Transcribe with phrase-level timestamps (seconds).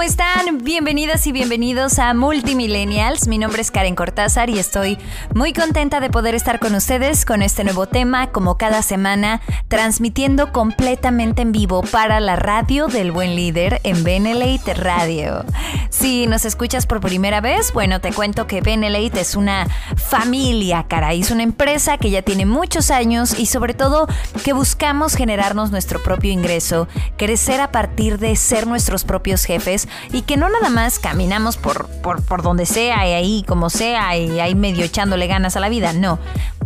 [0.00, 0.64] ¿Cómo están?
[0.64, 3.28] Bienvenidas y bienvenidos a Multimillennials.
[3.28, 4.96] Mi nombre es Karen Cortázar y estoy
[5.34, 10.52] muy contenta de poder estar con ustedes con este nuevo tema, como cada semana, transmitiendo
[10.52, 15.44] completamente en vivo para la radio del buen líder en Benelate Radio.
[15.90, 21.20] Si nos escuchas por primera vez, bueno, te cuento que Benelate es una familia, caray,
[21.20, 24.06] es una empresa que ya tiene muchos años y sobre todo
[24.44, 26.88] que buscamos generarnos nuestro propio ingreso,
[27.18, 31.88] crecer a partir de ser nuestros propios jefes y que no nada más caminamos por,
[32.02, 35.68] por, por donde sea y ahí como sea y ahí medio echándole ganas a la
[35.68, 36.18] vida, no.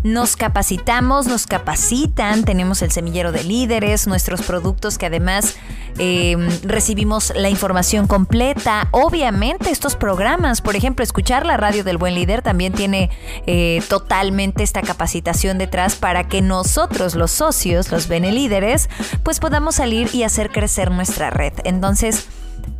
[0.05, 5.56] Nos capacitamos, nos capacitan, tenemos el semillero de líderes, nuestros productos que además
[5.97, 8.89] em, recibimos la información completa.
[8.91, 13.09] Obviamente estos programas, por ejemplo, escuchar la radio del buen líder también tiene
[13.47, 18.91] eh, totalmente esta capacitación detrás para que nosotros, los socios, los bene líderes,
[19.22, 21.55] pues podamos salir y hacer crecer nuestra red.
[21.64, 22.28] Entonces,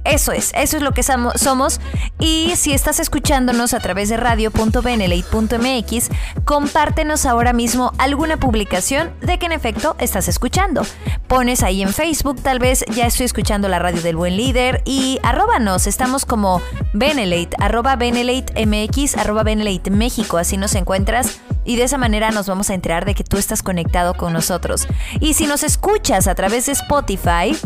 [0.05, 1.81] eso es, eso es lo que somos.
[2.19, 6.11] Y si estás escuchándonos a través de radio.benelate.mx,
[6.45, 10.87] compártenos ahora mismo alguna publicación de que en efecto estás escuchando.
[11.27, 15.19] Pones ahí en Facebook, tal vez ya estoy escuchando la radio del buen líder y
[15.23, 16.61] arróbanos, estamos como
[16.93, 22.47] Benelate, arroba Benelate MX, arroba Benelate México, así nos encuentras y de esa manera nos
[22.47, 24.87] vamos a enterar de que tú estás conectado con nosotros.
[25.21, 27.57] Y si nos escuchas a través de Spotify,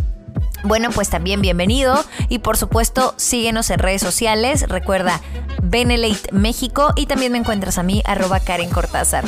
[0.65, 4.65] bueno, pues también bienvenido y por supuesto síguenos en redes sociales.
[4.69, 5.21] Recuerda
[5.63, 9.25] Benelate México y también me encuentras a mí arroba Karen Cortázar.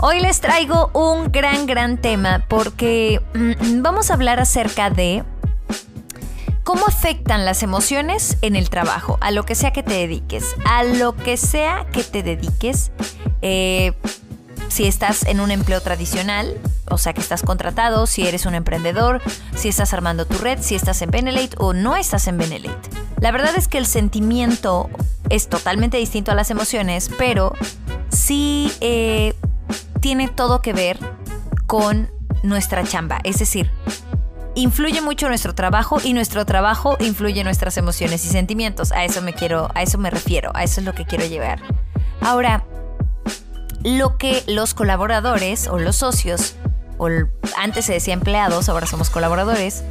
[0.00, 5.24] Hoy les traigo un gran, gran tema porque mm, vamos a hablar acerca de
[6.62, 10.84] cómo afectan las emociones en el trabajo, a lo que sea que te dediques, a
[10.84, 12.92] lo que sea que te dediques.
[13.42, 13.94] Eh,
[14.68, 16.56] si estás en un empleo tradicional,
[16.90, 19.22] o sea que estás contratado, si eres un emprendedor,
[19.56, 22.90] si estás armando tu red, si estás en Benelate o no estás en Benelate.
[23.20, 24.88] La verdad es que el sentimiento
[25.28, 27.52] es totalmente distinto a las emociones, pero
[28.10, 29.34] sí eh,
[30.00, 30.98] tiene todo que ver
[31.66, 32.10] con
[32.42, 33.20] nuestra chamba.
[33.24, 33.70] Es decir,
[34.54, 38.92] influye mucho nuestro trabajo y nuestro trabajo influye nuestras emociones y sentimientos.
[38.92, 41.60] A eso me quiero, a eso me refiero, a eso es lo que quiero llevar.
[42.20, 42.64] Ahora,
[43.84, 46.56] lo que los colaboradores o los socios,
[47.56, 49.84] antes se decía empleados, ahora somos colaboradores,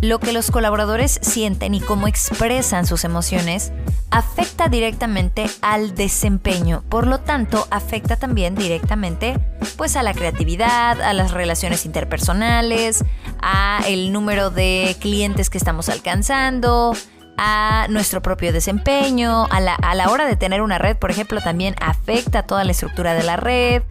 [0.00, 3.72] lo que los colaboradores sienten y cómo expresan sus emociones
[4.10, 9.38] afecta directamente al desempeño, por lo tanto afecta también directamente
[9.76, 13.04] pues a la creatividad, a las relaciones interpersonales,
[13.40, 16.94] a el número de clientes que estamos alcanzando,
[17.36, 21.40] a nuestro propio desempeño, a la, a la hora de tener una red, por ejemplo,
[21.40, 23.82] también afecta toda la estructura de la red.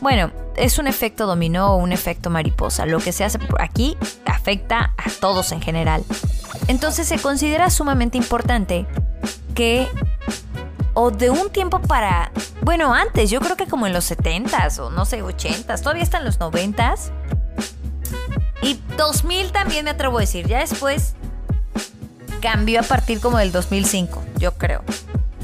[0.00, 2.86] Bueno, es un efecto dominó o un efecto mariposa.
[2.86, 6.04] Lo que se hace aquí afecta a todos en general.
[6.68, 8.86] Entonces se considera sumamente importante
[9.54, 9.88] que
[10.94, 14.90] o de un tiempo para, bueno, antes, yo creo que como en los 70s o
[14.90, 17.10] no sé, 80s, todavía están los 90s.
[18.62, 21.14] Y 2000 también me atrevo a decir, ya después
[22.46, 24.84] cambió a partir como del 2005, yo creo.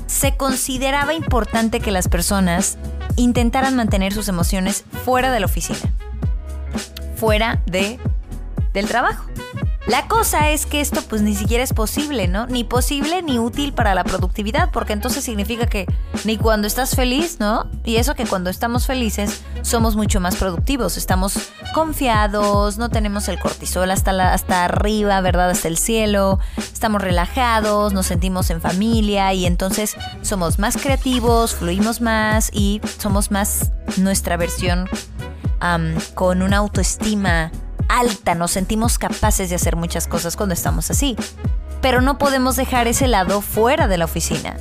[0.07, 2.79] Se consideraba importante que las personas
[3.17, 5.81] intentaran mantener sus emociones fuera de la oficina,
[7.17, 7.99] fuera de,
[8.73, 9.25] del trabajo.
[9.87, 12.47] La cosa es que esto pues ni siquiera es posible, ¿no?
[12.47, 15.87] Ni posible ni útil para la productividad, porque entonces significa que
[16.25, 17.66] ni cuando estás feliz, ¿no?
[17.84, 21.34] Y eso que cuando estamos felices somos mucho más productivos, estamos
[21.75, 25.50] confiados, no tenemos el cortisol hasta, la, hasta arriba, ¿verdad?
[25.50, 32.00] Hasta el cielo, estamos relajados, nos sentimos en familia y entonces somos más creativos, fluimos
[32.00, 34.88] más y somos más nuestra versión
[36.14, 37.50] con una autoestima
[37.93, 41.17] alta, nos sentimos capaces de hacer muchas cosas cuando estamos así.
[41.81, 44.56] Pero no podemos dejar ese lado fuera de la oficina.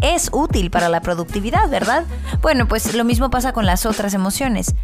[0.00, 2.04] Es útil para la productividad, ¿verdad?
[2.40, 4.74] Bueno, pues lo mismo pasa con las otras emociones.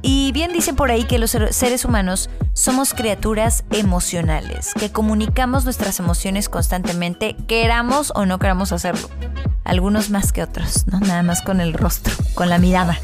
[0.00, 5.98] Y bien dicen por ahí que los seres humanos somos criaturas emocionales, que comunicamos nuestras
[5.98, 9.08] emociones constantemente, queramos o no queramos hacerlo.
[9.64, 11.00] Algunos más que otros, ¿no?
[11.00, 12.98] Nada más con el rostro, con la mirada,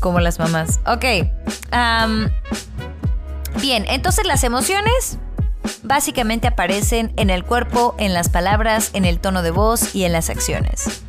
[0.00, 0.80] como las mamás.
[0.84, 1.04] Ok.
[3.60, 5.18] Bien, entonces las emociones
[5.82, 10.12] básicamente aparecen en el cuerpo, en las palabras, en el tono de voz y en
[10.12, 11.02] las acciones.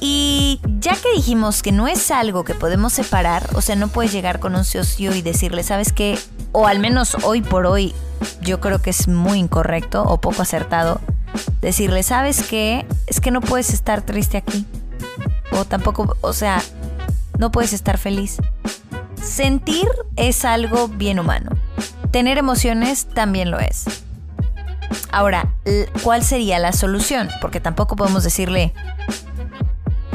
[0.00, 4.12] Y ya que dijimos que no es algo que podemos separar, o sea, no puedes
[4.12, 6.18] llegar con un socio y decirle, ¿sabes qué?
[6.52, 7.94] O al menos hoy por hoy,
[8.40, 11.00] yo creo que es muy incorrecto o poco acertado
[11.60, 12.86] decirle, ¿sabes qué?
[13.06, 14.66] Es que no puedes estar triste aquí.
[15.52, 16.62] O tampoco, o sea,
[17.38, 18.38] no puedes estar feliz.
[19.22, 21.50] Sentir es algo bien humano.
[22.10, 23.84] Tener emociones también lo es.
[25.10, 25.54] Ahora,
[26.02, 27.28] ¿cuál sería la solución?
[27.40, 28.74] Porque tampoco podemos decirle,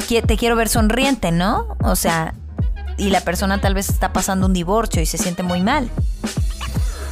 [0.08, 1.78] te quiero ver sonriente, ¿no?
[1.82, 2.34] O sea,
[2.98, 5.90] y la persona tal vez está pasando un divorcio y se siente muy mal.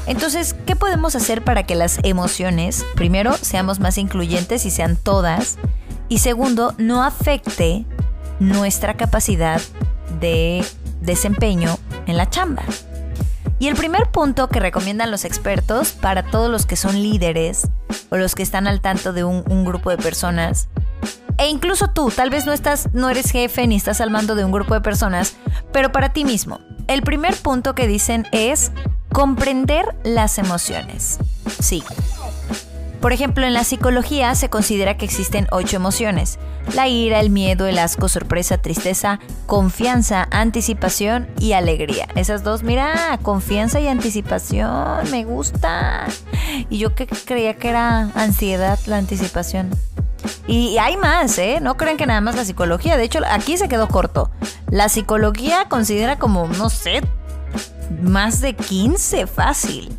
[0.05, 5.57] Entonces, ¿qué podemos hacer para que las emociones, primero, seamos más incluyentes y sean todas?
[6.09, 7.85] Y segundo, no afecte
[8.39, 9.61] nuestra capacidad
[10.19, 10.63] de
[11.01, 12.63] desempeño en la chamba.
[13.57, 17.69] Y el primer punto que recomiendan los expertos para todos los que son líderes
[18.09, 20.67] o los que están al tanto de un, grupo de personas
[21.37, 24.45] e incluso tú, tal vez no estás, no eres jefe ni estás al mando de
[24.45, 25.35] un grupo de personas,
[25.71, 26.59] pero para ti mismo.
[26.87, 28.71] El primer punto que dicen es
[29.11, 31.19] comprender las emociones.
[31.59, 31.83] Sí.
[33.01, 36.39] Por ejemplo, en la psicología se considera que existen ocho emociones.
[36.73, 42.07] La ira, el miedo, el asco, sorpresa, tristeza, confianza, anticipación y alegría.
[42.15, 46.07] Esas dos, mira, confianza y anticipación, me gusta.
[46.69, 49.69] Y yo que creía que era ansiedad la anticipación.
[50.47, 51.59] Y hay más, ¿eh?
[51.61, 52.97] No creen que nada más la psicología.
[52.97, 54.31] De hecho, aquí se quedó corto.
[54.69, 57.01] La psicología considera como, no sé,
[58.01, 59.95] más de 15 fácil.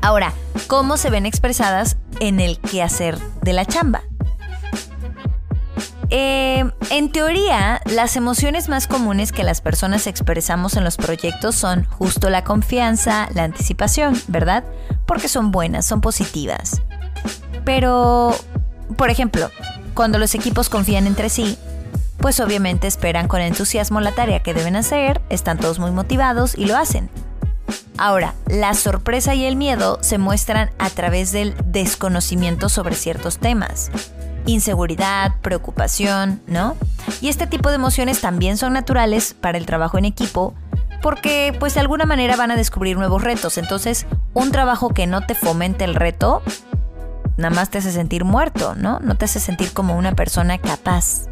[0.00, 0.32] Ahora,
[0.68, 4.02] ¿cómo se ven expresadas en el quehacer de la chamba?
[6.10, 11.84] Eh, en teoría, las emociones más comunes que las personas expresamos en los proyectos son
[11.84, 14.64] justo la confianza, la anticipación, ¿verdad?
[15.06, 16.80] Porque son buenas, son positivas.
[17.64, 18.34] Pero
[18.96, 19.50] por ejemplo,
[19.94, 21.58] cuando los equipos confían entre sí,
[22.18, 26.66] pues obviamente esperan con entusiasmo la tarea que deben hacer, están todos muy motivados y
[26.66, 27.10] lo hacen.
[27.98, 33.90] Ahora, la sorpresa y el miedo se muestran a través del desconocimiento sobre ciertos temas.
[34.46, 36.76] Inseguridad, preocupación, ¿no?
[37.20, 40.54] Y este tipo de emociones también son naturales para el trabajo en equipo
[41.02, 43.58] porque pues de alguna manera van a descubrir nuevos retos.
[43.58, 46.42] Entonces, un trabajo que no te fomente el reto
[47.36, 49.00] nada más te hace sentir muerto, ¿no?
[49.00, 51.26] No te hace sentir como una persona capaz.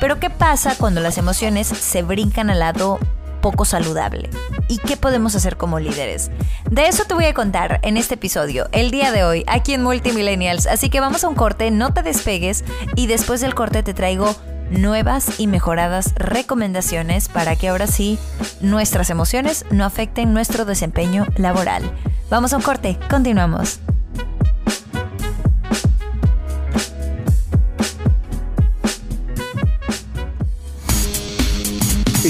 [0.00, 2.98] Pero ¿qué pasa cuando las emociones se brincan al lado
[3.42, 4.30] poco saludable?
[4.68, 6.30] ¿Y qué podemos hacer como líderes?
[6.70, 9.82] De eso te voy a contar en este episodio, el día de hoy, aquí en
[9.82, 10.66] Multimillennials.
[10.66, 12.64] Así que vamos a un corte, no te despegues
[12.96, 14.34] y después del corte te traigo
[14.70, 18.18] nuevas y mejoradas recomendaciones para que ahora sí
[18.62, 21.82] nuestras emociones no afecten nuestro desempeño laboral.
[22.30, 23.80] Vamos a un corte, continuamos.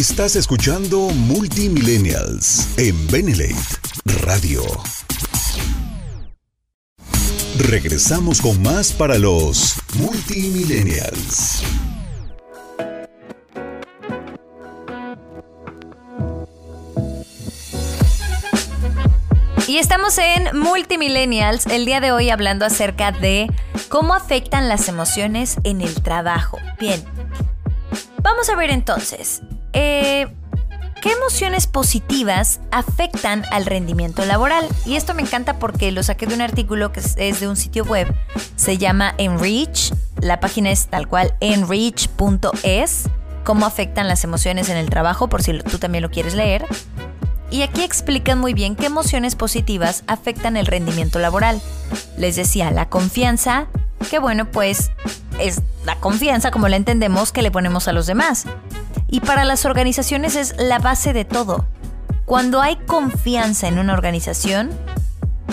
[0.02, 3.54] Estás escuchando Multimillennials en Benelate
[4.24, 4.60] Radio.
[7.56, 11.62] Regresamos con más para los Multimillennials.
[19.68, 23.46] Y estamos en Multimillennials el día de hoy hablando acerca de
[23.88, 26.58] cómo afectan las emociones en el trabajo.
[26.80, 27.00] Bien,
[28.20, 30.28] vamos a ver entonces, eh,
[31.02, 34.68] ¿Qué emociones positivas afectan al rendimiento laboral?
[34.86, 37.84] Y esto me encanta porque lo saqué de un artículo que es de un sitio
[37.84, 38.14] web.
[38.54, 39.92] Se llama Enrich.
[40.20, 43.10] La página es tal cual enrich.es.
[43.42, 46.66] Cómo afectan las emociones en el trabajo, por si tú también lo quieres leer.
[47.50, 51.60] Y aquí explican muy bien qué emociones positivas afectan el rendimiento laboral.
[52.16, 53.66] Les decía, la confianza,
[54.08, 54.92] que bueno, pues
[55.40, 58.46] es la confianza como la entendemos que le ponemos a los demás
[59.08, 61.66] y para las organizaciones es la base de todo.
[62.24, 64.70] Cuando hay confianza en una organización,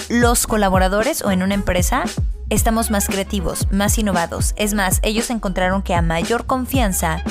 [0.08, 2.03] los colaboradores o en una empresa
[2.50, 4.53] estamos más creativos, más innovados.
[4.55, 7.24] Es más, ellos encontraron que a mayor confianza,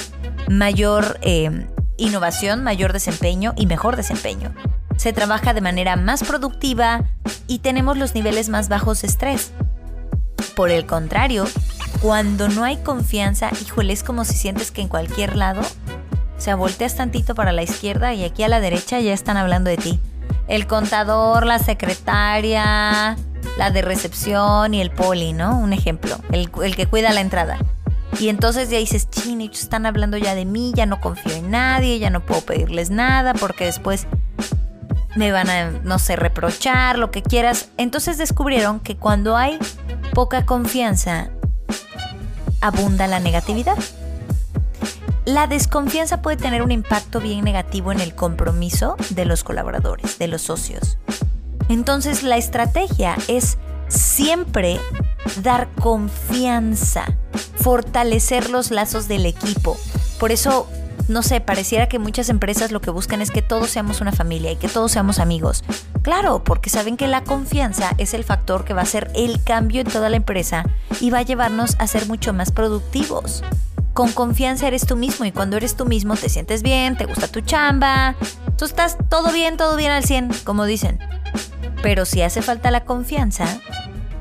[0.48, 4.52] mayor eh, innovación, mayor desempeño y mejor desempeño.
[4.96, 7.04] Se trabaja de manera más productiva
[7.46, 9.52] y tenemos los niveles más bajos de estrés.
[10.54, 11.46] Por el contrario,
[12.00, 15.60] cuando no hay confianza, híjole, es como si sientes que en cualquier lado
[16.38, 19.70] o sea, volteas tantito para la izquierda y aquí a la derecha ya están hablando
[19.70, 20.00] de ti.
[20.46, 23.16] El contador, la secretaria,
[23.58, 25.58] la de recepción y el poli, ¿no?
[25.58, 27.58] Un ejemplo, el, que cuida la entrada.
[28.20, 31.50] Y entonces ya dices, ching, ellos están hablando ya de mí, ya no confío en
[31.50, 34.06] nadie, ya no puedo pedirles nada porque después
[35.16, 37.68] me van a, no sé, reprochar, lo que quieras.
[37.76, 39.58] Entonces descubrieron que cuando hay
[40.14, 41.30] poca confianza,
[42.60, 43.76] abunda la negatividad.
[45.28, 50.26] La desconfianza puede tener un impacto bien negativo en el compromiso de los colaboradores, de
[50.26, 50.96] los socios.
[51.68, 53.58] Entonces la estrategia es
[53.88, 54.80] siempre
[55.42, 57.04] dar confianza,
[57.56, 59.76] fortalecer los lazos del equipo.
[60.18, 60.66] Por eso,
[61.08, 64.52] no sé, pareciera que muchas empresas lo que buscan es que todos seamos una familia
[64.52, 65.62] y que todos seamos amigos.
[66.00, 69.82] Claro, porque saben que la confianza es el factor que va a hacer el cambio
[69.82, 70.64] en toda la empresa
[71.02, 73.42] y va a llevarnos a ser mucho más productivos
[73.98, 77.26] con confianza eres tú mismo y cuando eres tú mismo te sientes bien, te gusta
[77.26, 78.14] tu chamba,
[78.56, 81.00] tú estás todo bien, todo bien al 100, como dicen.
[81.82, 83.60] Pero si hace falta la confianza,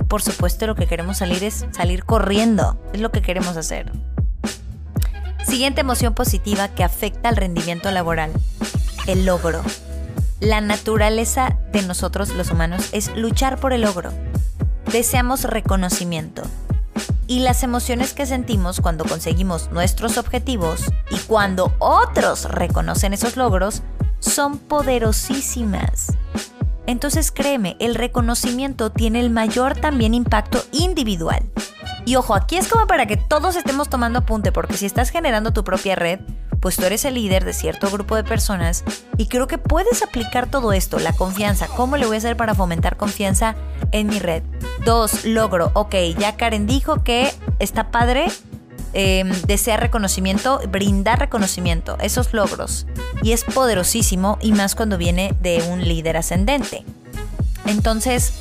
[0.07, 3.91] por supuesto lo que queremos salir es salir corriendo, es lo que queremos hacer.
[5.45, 8.31] Siguiente emoción positiva que afecta al rendimiento laboral,
[9.05, 9.61] el logro.
[10.39, 14.11] La naturaleza de nosotros los humanos es luchar por el logro.
[14.91, 16.41] Deseamos reconocimiento,
[17.27, 23.83] y las emociones que sentimos cuando conseguimos nuestros objetivos y cuando otros reconocen esos logros
[24.19, 26.17] son poderosísimas.
[26.85, 31.43] Entonces créeme, el reconocimiento tiene el mayor también impacto individual.
[32.05, 35.51] Y ojo, aquí es como para que todos estemos tomando apunte, porque si estás generando
[35.51, 36.21] tu propia red,
[36.67, 38.83] pues tú eres el líder de cierto grupo de personas
[39.15, 41.67] y creo que puedes aplicar todo esto, la confianza.
[41.67, 43.55] ¿Cómo le voy a hacer para fomentar confianza
[43.93, 44.43] en mi red?
[44.83, 45.71] Dos, logro.
[45.75, 48.27] Ok, ya Karen dijo que está padre
[48.91, 52.85] eh, desea reconocimiento, brindar reconocimiento, esos logros.
[53.21, 56.83] Y es poderosísimo y más cuando viene de un líder ascendente.
[57.65, 58.33] Entonces,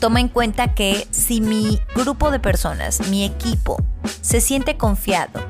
[0.00, 3.76] toma en cuenta que si mi grupo de personas, mi equipo,
[4.22, 5.42] se siente confiado,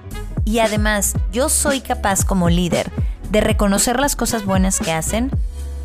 [0.44, 2.90] y además yo soy capaz como líder
[3.30, 5.30] de reconocer las cosas buenas que hacen,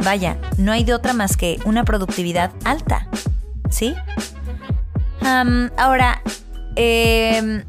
[0.04, 3.08] vaya, no hay de otra más que una productividad alta.
[3.70, 3.96] ¿Sí?
[5.78, 6.22] ahora,
[6.76, 7.64] em,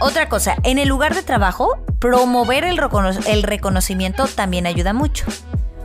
[0.00, 2.80] otra cosa, en el lugar de trabajo, promover el,
[3.26, 5.26] el reconocimiento también ayuda mucho.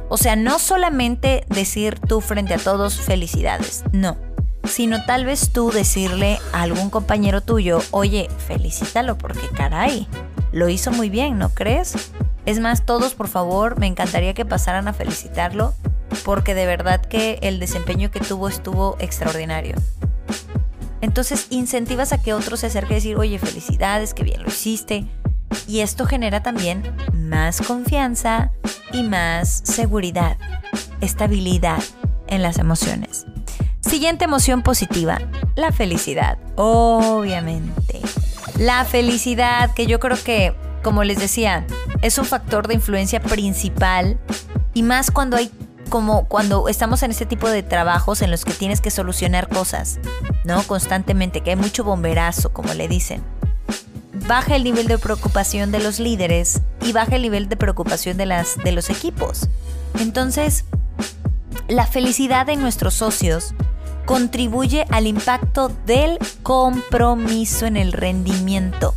[0.08, 4.31] O sea, no solamente decir tú frente a todos felicidades, no
[4.64, 10.08] sino tal vez tú decirle a algún compañero tuyo, oye, felicítalo porque caray,
[10.52, 12.12] lo hizo muy bien, ¿no crees?
[12.46, 15.74] Es más, todos por favor, me encantaría que pasaran a felicitarlo
[16.26, 19.76] porque de verdad que el desempeño que tuvo estuvo extraordinario.
[21.02, 25.08] Entonces incentivas a que otro se acerque a decir, oye, felicidades, que bien lo hiciste.
[25.68, 28.52] Y esto genera también más confianza
[28.94, 30.38] y más seguridad,
[31.02, 31.82] estabilidad
[32.28, 33.26] en las emociones.
[34.02, 35.20] Siguiente emoción positiva,
[35.54, 38.02] la felicidad, obviamente.
[38.58, 41.68] La felicidad, que yo creo que, como les decía,
[42.02, 44.18] es un factor de influencia principal
[44.74, 45.52] y más cuando hay
[45.90, 50.00] como cuando estamos en este tipo de trabajos en los que tienes que solucionar cosas,
[50.46, 50.64] ¿no?
[50.64, 53.22] Constantemente, que hay mucho bomberazo, como le dicen.
[54.28, 58.26] Baja el nivel de preocupación de los líderes y baja el nivel de preocupación de,
[58.26, 59.48] las, de los equipos.
[60.00, 60.66] Entonces,
[61.68, 63.54] la felicidad de nuestros socios
[64.12, 68.94] contribuye al impacto del compromiso en el rendimiento.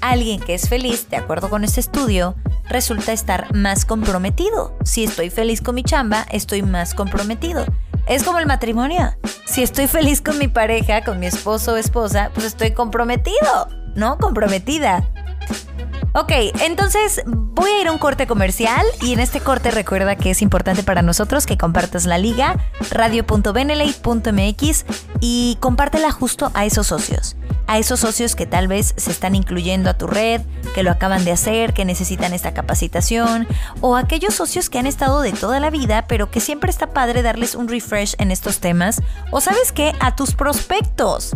[0.00, 2.36] Alguien que es feliz, de acuerdo con este estudio,
[2.68, 4.78] resulta estar más comprometido.
[4.84, 7.66] Si estoy feliz con mi chamba, estoy más comprometido.
[8.06, 9.12] Es como el matrimonio.
[9.46, 13.66] Si estoy feliz con mi pareja, con mi esposo o esposa, pues estoy comprometido,
[13.96, 14.16] ¿no?
[14.16, 15.10] Comprometida.
[16.14, 20.30] Ok, entonces voy a ir a un corte comercial y en este corte recuerda que
[20.30, 22.58] es importante para nosotros que compartas la liga
[22.90, 24.84] radio.benelate.mx
[25.20, 27.34] y compártela justo a esos socios.
[27.66, 30.42] A esos socios que tal vez se están incluyendo a tu red,
[30.74, 33.48] que lo acaban de hacer, que necesitan esta capacitación,
[33.80, 37.22] o aquellos socios que han estado de toda la vida, pero que siempre está padre
[37.22, 39.00] darles un refresh en estos temas,
[39.30, 41.34] o sabes qué, a tus prospectos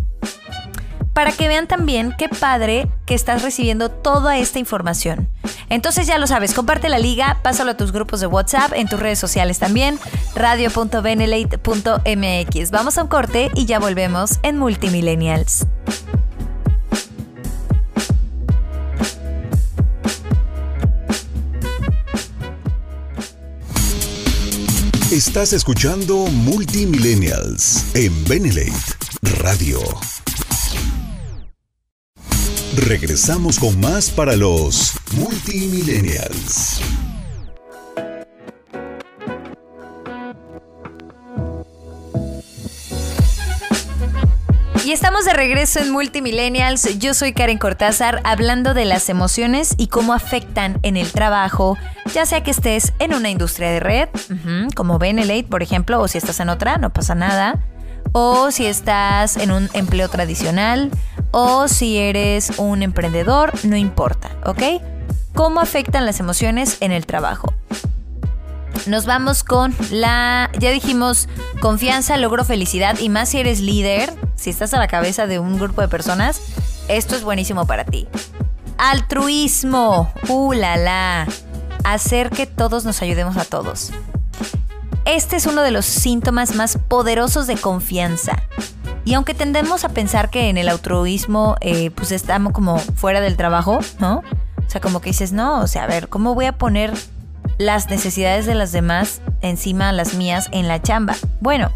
[1.16, 5.30] para que vean también qué padre que estás recibiendo toda esta información.
[5.70, 9.00] Entonces ya lo sabes, comparte la liga, pásalo a tus grupos de WhatsApp, en tus
[9.00, 9.98] redes sociales también,
[10.34, 12.70] radio.benelate.mx.
[12.70, 15.66] Vamos a un corte y ya volvemos en Multimillennials.
[25.10, 28.74] Estás escuchando Multimillennials en Benelate
[29.40, 29.80] Radio.
[32.76, 36.82] Regresamos con más para los multimillennials.
[44.84, 46.98] Y estamos de regreso en Multimillennials.
[46.98, 51.78] Yo soy Karen Cortázar hablando de las emociones y cómo afectan en el trabajo,
[52.12, 54.08] ya sea que estés en una industria de red,
[54.76, 57.58] como Benelate, por ejemplo, o si estás en otra, no pasa nada,
[58.12, 60.90] o si estás en un empleo tradicional,
[61.30, 64.82] o si eres un emprendedor, no importa, ¿ok?
[65.34, 67.52] ¿Cómo afectan las emociones en el trabajo?
[68.86, 71.28] Nos vamos con la, ya dijimos,
[71.60, 75.58] confianza, logro, felicidad y más si eres líder, si estás a la cabeza de un
[75.58, 76.40] grupo de personas,
[76.88, 78.06] esto es buenísimo para ti.
[78.78, 81.26] Altruismo, uh la la,
[81.84, 83.92] hacer que todos nos ayudemos a todos.
[85.04, 88.42] Este es uno de los síntomas más poderosos de confianza.
[89.06, 93.38] Y aunque tendemos a pensar que en el altruismo eh, pues estamos como fuera del
[93.38, 94.22] trabajo, ¿no?
[94.58, 96.92] O sea, como que dices, no, o sea, a ver, ¿cómo voy a poner
[97.58, 101.16] las necesidades de las demás encima las mías en la chamba.
[101.40, 101.72] Bueno,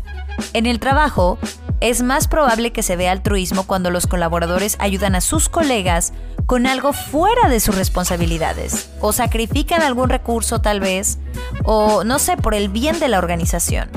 [0.53, 1.39] en el trabajo
[1.81, 6.13] es más probable que se vea altruismo cuando los colaboradores ayudan a sus colegas
[6.47, 11.19] con algo fuera de sus responsabilidades o sacrifican algún recurso tal vez
[11.65, 13.89] o no sé, por el bien de la organización.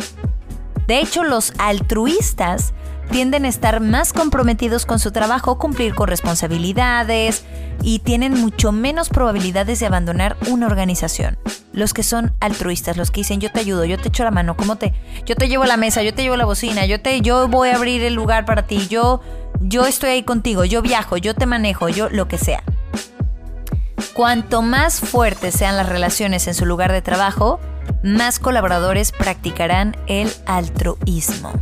[0.87, 2.73] De hecho, los altruistas
[3.13, 7.45] tienden a estar más comprometidos con su trabajo, cumplir con responsabilidades
[7.83, 11.37] y tienen mucho menos probabilidades de abandonar una organización.
[11.73, 14.57] Los que son altruistas, los que dicen yo te ayudo, yo te echo la mano,
[14.57, 14.95] ¿cómo te?
[15.27, 17.75] Yo te llevo la mesa, yo te llevo la bocina, yo te, yo voy a
[17.75, 19.21] abrir el lugar para ti, yo,
[19.61, 22.63] yo estoy ahí contigo, yo viajo, yo te manejo, yo lo que sea.
[24.15, 27.59] Cuanto más fuertes sean las relaciones en su lugar de trabajo,
[28.03, 31.53] más colaboradores practicarán el altruismo.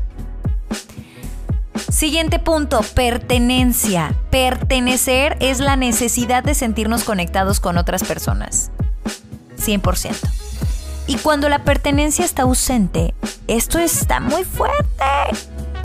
[1.89, 4.15] Siguiente punto, pertenencia.
[4.29, 8.71] Pertenecer es la necesidad de sentirnos conectados con otras personas.
[9.57, 10.15] 100%.
[11.07, 13.13] Y cuando la pertenencia está ausente,
[13.47, 15.05] esto está muy fuerte.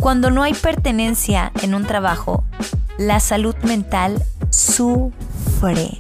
[0.01, 2.45] Cuando no hay pertenencia en un trabajo,
[2.99, 5.99] la salud mental sufre.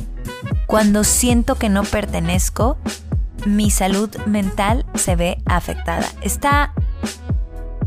[0.67, 2.77] Cuando siento que no pertenezco,
[3.47, 6.07] mi salud mental se ve afectada.
[6.21, 6.73] Está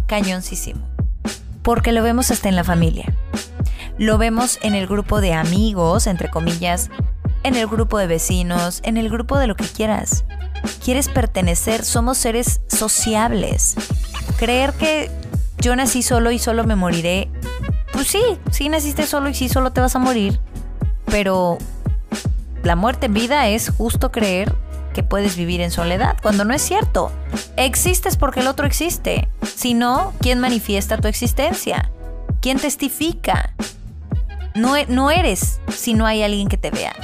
[0.07, 0.89] cañoncísimo
[1.69, 3.13] porque lo vemos hasta en la familia.
[3.99, 6.89] Lo vemos en el grupo de amigos, entre comillas,
[7.43, 10.25] en el grupo de vecinos, en el grupo de lo que quieras.
[10.83, 13.75] Quieres pertenecer, somos seres sociables.
[14.39, 15.11] Creer que
[15.59, 17.29] yo nací solo y solo me moriré,
[17.93, 20.39] pues sí, sí naciste solo y sí solo te vas a morir,
[21.05, 21.59] pero
[22.63, 24.55] la muerte en vida es justo creer
[25.03, 27.11] puedes vivir en soledad, cuando no es cierto.
[27.57, 29.29] Existes porque el otro existe.
[29.55, 31.91] Si no, ¿quién manifiesta tu existencia?
[32.41, 33.53] ¿Quién testifica?
[34.55, 36.95] No, e, no eres si no hay alguien que te vea.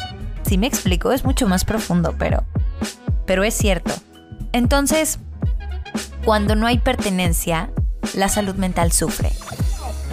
[0.47, 2.43] Si me explico, es mucho más profundo, pero,
[3.25, 3.93] pero es cierto.
[4.51, 5.19] Entonces,
[6.23, 7.69] cuando no hay pertenencia,
[8.13, 9.31] la salud mental sufre.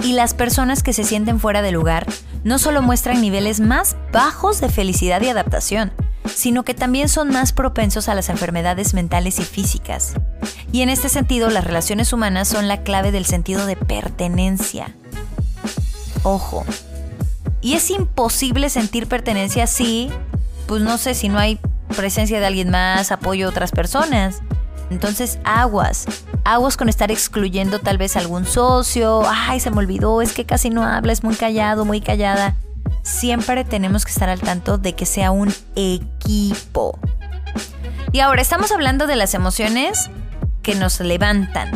[0.02, 2.06] Y las personas que se sienten fuera de lugar
[2.44, 5.92] no solo muestran niveles más bajos de felicidad y adaptación,
[6.34, 10.14] sino que también son más propensos a las enfermedades mentales y físicas.
[10.72, 14.94] Y en este sentido, las relaciones humanas son la clave del sentido de pertenencia.
[16.22, 16.64] Ojo.
[17.60, 20.10] Y es imposible sentir pertenencia si,
[20.66, 21.60] pues no sé, si no hay
[21.96, 24.40] presencia de alguien más, apoyo a otras personas.
[24.90, 26.06] Entonces, aguas.
[26.44, 29.22] Aguas con estar excluyendo tal vez algún socio.
[29.26, 32.56] Ay, se me olvidó, es que casi no habla, es muy callado, muy callada
[33.02, 36.98] siempre tenemos que estar al tanto de que sea un equipo.
[38.12, 40.10] Y ahora estamos hablando de las emociones
[40.62, 41.70] que nos levantan.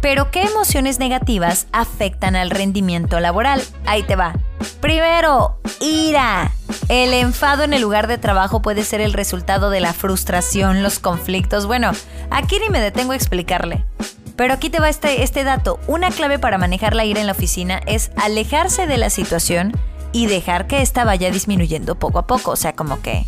[0.00, 3.62] Pero ¿qué emociones negativas afectan al rendimiento laboral?
[3.86, 4.34] Ahí te va.
[4.80, 6.52] Primero, ira.
[6.88, 11.00] El enfado en el lugar de trabajo puede ser el resultado de la frustración, los
[11.00, 11.66] conflictos.
[11.66, 11.90] Bueno,
[12.30, 13.84] aquí ni me detengo a explicarle.
[14.36, 15.80] Pero aquí te va este, este dato.
[15.88, 19.72] Una clave para manejar la ira en la oficina es alejarse de la situación
[20.12, 22.52] y dejar que esta vaya disminuyendo poco a poco.
[22.52, 23.26] O sea, como que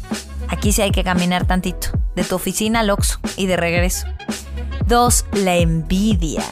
[0.49, 4.07] aquí sí hay que caminar tantito, de tu oficina al Oxxo y de regreso.
[4.87, 6.43] Dos, la envidia.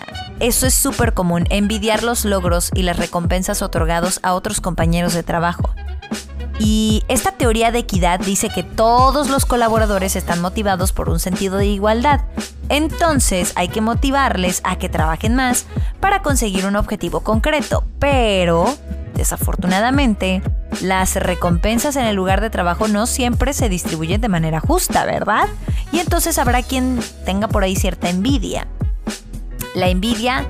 [0.40, 5.24] Eso es súper común, envidiar los logros y las recompensas otorgados a otros compañeros de
[5.24, 5.74] trabajo.
[6.60, 11.56] Y esta teoría de equidad dice que todos los colaboradores están motivados por un sentido
[11.56, 12.20] de igualdad.
[12.68, 15.66] Entonces hay que motivarles a que trabajen más
[16.00, 17.84] para conseguir un objetivo concreto.
[17.98, 18.74] Pero
[19.18, 20.42] Desafortunadamente,
[20.80, 25.48] las recompensas en el lugar de trabajo no siempre se distribuyen de manera justa, ¿verdad?
[25.90, 28.68] Y entonces habrá quien tenga por ahí cierta envidia.
[29.74, 30.46] La envidia,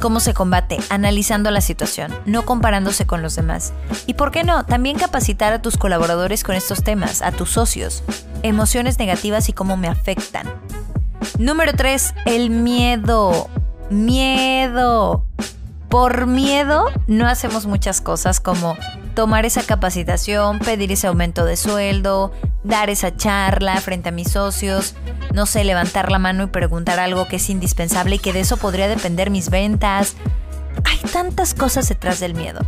[0.00, 0.78] ¿cómo se combate?
[0.88, 3.74] Analizando la situación, no comparándose con los demás.
[4.06, 8.04] Y por qué no, también capacitar a tus colaboradores con estos temas, a tus socios,
[8.42, 10.46] emociones negativas y cómo me afectan.
[11.38, 13.50] Número 3, el miedo.
[13.90, 15.25] Miedo.
[15.96, 18.76] Por miedo no hacemos muchas cosas como
[19.14, 22.32] tomar esa capacitación, pedir ese aumento de sueldo,
[22.64, 24.94] dar esa charla frente a mis socios,
[25.32, 28.58] no sé, levantar la mano y preguntar algo que es indispensable y que de eso
[28.58, 30.16] podría depender mis ventas.
[30.84, 32.60] Hay tantas cosas detrás del miedo.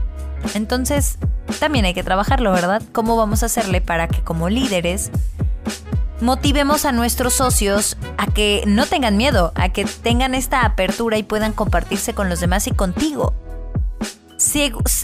[0.54, 1.18] Entonces,
[1.60, 2.82] también hay que trabajarlo, ¿verdad?
[2.92, 5.10] ¿Cómo vamos a hacerle para que como líderes
[6.20, 11.22] motivemos a nuestros socios a que no tengan miedo, a que tengan esta apertura y
[11.22, 13.34] puedan compartirse con los demás y contigo?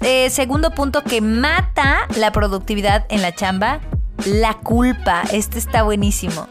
[0.00, 3.80] Eh, segundo punto que mata la productividad en la chamba,
[4.24, 5.22] la culpa.
[5.32, 6.46] Este está buenísimo.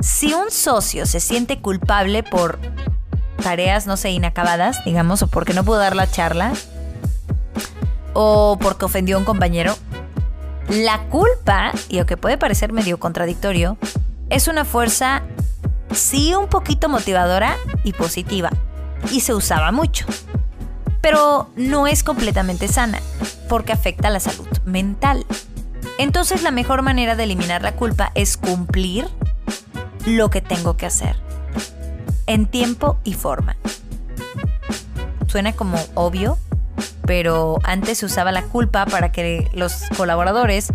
[0.00, 2.58] Si un socio se siente culpable por
[3.42, 6.52] tareas, no sé, inacabadas, digamos, o porque no pudo dar la charla,
[8.12, 9.76] o porque ofendió a un compañero,
[10.68, 13.78] la culpa, y aunque puede parecer medio contradictorio,
[14.30, 15.22] es una fuerza
[15.92, 18.50] sí un poquito motivadora y positiva,
[19.10, 20.06] y se usaba mucho
[21.00, 23.00] pero no es completamente sana,
[23.48, 25.24] porque afecta a la salud mental.
[25.98, 29.08] Entonces la mejor manera de eliminar la culpa es cumplir
[30.06, 31.16] lo que tengo que hacer,
[32.26, 33.56] en tiempo y forma.
[35.26, 36.38] Suena como obvio,
[37.06, 40.72] pero antes se usaba la culpa para que los colaboradores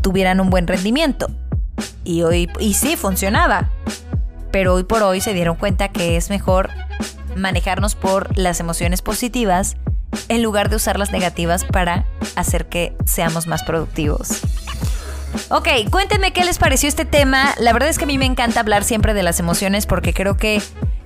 [0.00, 1.28] tuvieran un buen rendimiento.
[2.04, 3.70] Y hoy, y sí, funcionaba.
[4.50, 6.70] Pero hoy por hoy se dieron cuenta que es mejor
[7.36, 9.76] manejarnos por las emociones positivas
[10.28, 14.42] en lugar de usar las negativas para hacer que seamos más productivos.
[15.48, 17.54] Ok, cuéntenme qué les pareció este tema.
[17.58, 20.36] La verdad es que a mí me encanta hablar siempre de las emociones porque creo
[20.36, 20.60] que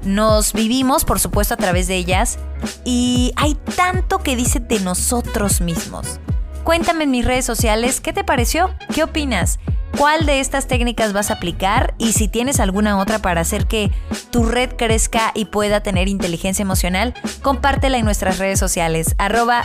[0.04, 2.38] nos vivimos, por supuesto, a través de ellas
[2.84, 6.20] y hay tanto que dice de nosotros mismos.
[6.64, 9.60] Cuéntame en mis redes sociales qué te pareció, qué opinas
[9.96, 13.90] cuál de estas técnicas vas a aplicar y si tienes alguna otra para hacer que
[14.30, 19.64] tu red crezca y pueda tener inteligencia emocional, compártela en nuestras redes sociales, arroba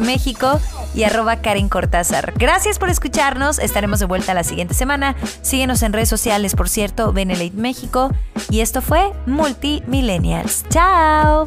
[0.00, 0.60] México
[0.94, 2.32] y arroba Karen Cortázar.
[2.36, 5.16] Gracias por escucharnos, estaremos de vuelta la siguiente semana.
[5.42, 8.10] Síguenos en redes sociales, por cierto, Benelate México.
[8.48, 10.64] Y esto fue Multimillennials.
[10.70, 11.46] ¡Chao!